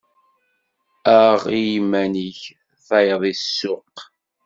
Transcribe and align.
Aɣ 1.21 1.41
i 1.57 1.59
yiman-ik, 1.69 2.41
taɣeḍ 2.85 3.23
i 3.31 3.33
ssuq. 3.39 3.95